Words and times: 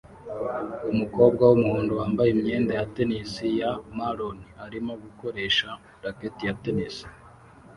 Umukobwa 0.91 1.41
wumuhondo 1.49 1.93
wambaye 1.99 2.29
imyenda 2.35 2.71
ya 2.77 2.85
tennis 2.95 3.31
ya 3.61 3.71
maroon 3.97 4.37
arimo 4.65 4.93
gukoresha 5.03 5.67
racket 6.03 6.35
ya 6.47 6.53
tennis 6.63 6.95